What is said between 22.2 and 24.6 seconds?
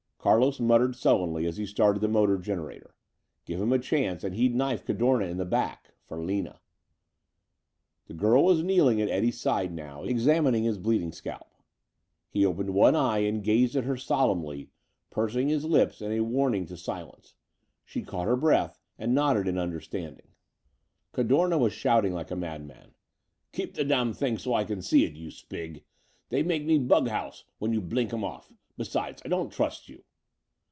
a madman. "Keep the damn thing so